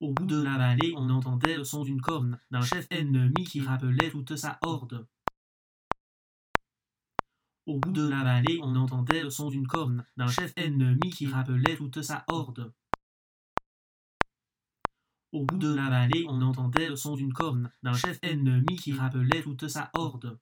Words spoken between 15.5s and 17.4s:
de la vallée, on entendait le son d'une